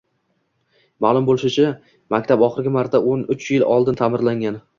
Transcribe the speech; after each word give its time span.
Ma’lum 1.05 1.27
bo‘lishicha, 1.27 1.73
maktab 2.15 2.47
oxirgi 2.49 2.75
marta 2.79 3.03
o'n 3.13 3.23
uch 3.37 3.47
yil 3.53 3.69
oldin 3.77 4.03
ta’mirlangan... 4.03 4.61